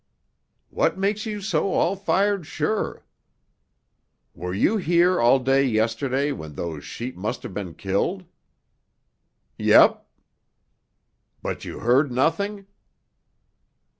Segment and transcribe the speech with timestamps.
[0.71, 3.05] "What makes you so all fired sure?"
[4.33, 8.23] "Were you here all day yesterday, when those sheep must have been killed?"
[9.59, 10.03] "Yep."
[11.43, 12.65] "But you heard nothing?"